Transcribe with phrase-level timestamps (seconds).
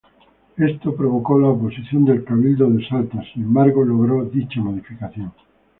[0.57, 5.31] Esto provocó la oposición del cabildo de Salta, sin embargo logró dicha modificación.